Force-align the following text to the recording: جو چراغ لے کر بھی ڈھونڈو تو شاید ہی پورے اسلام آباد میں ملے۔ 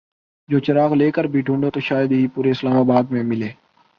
جو 0.49 0.59
چراغ 0.59 0.93
لے 0.93 1.11
کر 1.11 1.23
بھی 1.23 1.41
ڈھونڈو 1.41 1.69
تو 1.69 1.79
شاید 1.79 2.11
ہی 2.11 2.27
پورے 2.27 2.51
اسلام 2.51 2.77
آباد 2.77 3.11
میں 3.11 3.23
ملے۔ 3.23 3.49